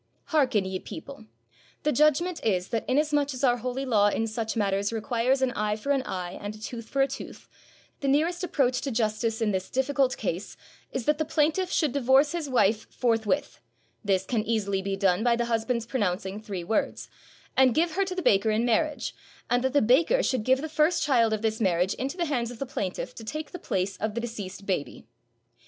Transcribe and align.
Hearken, 0.29 0.65
ye 0.65 0.79
people. 0.79 1.25
The 1.83 1.91
judgment 1.91 2.43
is 2.43 2.69
that 2.69 2.89
inasmuch 2.89 3.35
as 3.35 3.43
our 3.43 3.57
holy 3.57 3.85
law 3.85 4.07
in 4.07 4.25
such 4.25 4.57
mat 4.57 4.71
ters 4.73 4.91
requires 4.91 5.43
an 5.43 5.51
eye 5.51 5.75
for 5.75 5.91
an 5.91 6.01
eye, 6.07 6.39
and 6.41 6.55
a 6.55 6.59
tooth 6.59 6.89
for 6.89 7.03
a 7.03 7.07
tooth, 7.07 7.47
the 7.99 8.07
nearest 8.07 8.43
approach 8.43 8.81
to 8.81 8.89
justice 8.89 9.43
in 9.43 9.51
this 9.51 9.69
difficult 9.69 10.17
case 10.17 10.57
is 10.91 11.05
that 11.05 11.19
the 11.19 11.23
plaintiff 11.23 11.71
should 11.71 11.91
divorce 11.91 12.31
his 12.31 12.49
wife 12.49 12.91
forthwith 12.91 13.59
(this 14.03 14.25
can 14.25 14.43
easily 14.43 14.81
be 14.81 14.95
done 14.95 15.23
by 15.23 15.35
the 15.35 15.45
husband's 15.45 15.85
pronouncing 15.85 16.41
three 16.41 16.63
words), 16.63 17.07
and 17.55 17.75
give 17.75 17.91
her 17.91 18.03
to 18.03 18.15
the 18.15 18.23
baker 18.23 18.49
in 18.49 18.65
marriage, 18.65 19.13
and 19.51 19.63
that 19.63 19.73
the 19.73 19.83
baker 19.83 20.23
should 20.23 20.43
give 20.43 20.61
the 20.61 20.67
first 20.67 21.03
child 21.03 21.31
of 21.31 21.43
this 21.43 21.61
marriage 21.61 21.93
into 21.93 22.17
the 22.17 22.25
hands 22.25 22.49
of 22.49 22.57
the 22.57 22.65
plaintiff 22.65 23.13
to 23.13 23.23
take 23.23 23.51
the 23.51 23.59
place 23.59 23.97
of 23.97 24.15
the 24.15 24.21
de 24.21 24.25
ceased 24.27 24.65
baby." 24.65 25.05